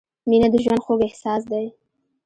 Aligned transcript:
•مینه 0.29 0.47
د 0.53 0.55
ژوند 0.63 0.81
خوږ 0.85 0.99
احساس 1.05 1.41
دی. 1.51 1.65